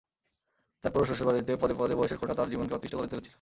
[0.83, 3.29] তারপরও শ্বশুরবাড়িতে পদে পদে বয়সের খোঁটা তার জীবনকে অতিষ্ঠ করে তুলেছিল।